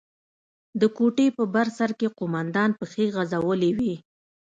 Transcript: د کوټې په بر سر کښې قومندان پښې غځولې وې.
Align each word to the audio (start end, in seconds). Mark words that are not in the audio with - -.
د 0.79 0.83
کوټې 0.97 1.27
په 1.37 1.43
بر 1.53 1.67
سر 1.77 1.91
کښې 1.99 2.09
قومندان 2.19 2.69
پښې 2.79 3.05
غځولې 3.15 3.71
وې. 3.77 3.93